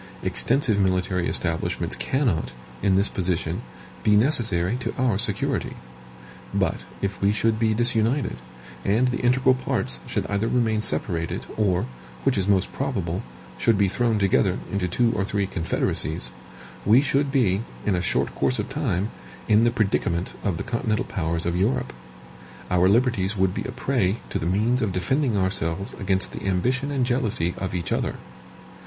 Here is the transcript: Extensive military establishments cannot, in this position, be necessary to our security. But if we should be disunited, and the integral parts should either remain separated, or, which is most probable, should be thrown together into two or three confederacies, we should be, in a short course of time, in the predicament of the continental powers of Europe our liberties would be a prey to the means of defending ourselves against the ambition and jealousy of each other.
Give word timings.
Extensive 0.23 0.79
military 0.79 1.29
establishments 1.29 1.95
cannot, 1.95 2.53
in 2.81 2.95
this 2.95 3.07
position, 3.07 3.61
be 4.01 4.15
necessary 4.15 4.75
to 4.77 4.95
our 4.97 5.19
security. 5.19 5.75
But 6.55 6.77
if 7.03 7.21
we 7.21 7.31
should 7.31 7.59
be 7.59 7.75
disunited, 7.75 8.37
and 8.83 9.09
the 9.09 9.19
integral 9.19 9.53
parts 9.53 9.99
should 10.07 10.25
either 10.25 10.47
remain 10.47 10.81
separated, 10.81 11.45
or, 11.55 11.85
which 12.23 12.35
is 12.35 12.47
most 12.47 12.73
probable, 12.73 13.21
should 13.59 13.77
be 13.77 13.87
thrown 13.87 14.17
together 14.17 14.57
into 14.71 14.87
two 14.87 15.11
or 15.13 15.23
three 15.23 15.45
confederacies, 15.45 16.31
we 16.83 17.03
should 17.03 17.31
be, 17.31 17.61
in 17.85 17.93
a 17.93 18.01
short 18.01 18.33
course 18.33 18.57
of 18.57 18.69
time, 18.69 19.11
in 19.47 19.65
the 19.65 19.69
predicament 19.71 20.33
of 20.43 20.57
the 20.57 20.63
continental 20.63 21.05
powers 21.05 21.45
of 21.45 21.55
Europe 21.55 21.93
our 22.71 22.89
liberties 22.89 23.37
would 23.37 23.53
be 23.53 23.65
a 23.65 23.71
prey 23.71 24.17
to 24.31 24.39
the 24.39 24.47
means 24.47 24.81
of 24.81 24.93
defending 24.93 25.37
ourselves 25.37 25.93
against 25.93 26.31
the 26.31 26.41
ambition 26.47 26.89
and 26.89 27.05
jealousy 27.05 27.53
of 27.59 27.75
each 27.75 27.91
other. 27.91 28.15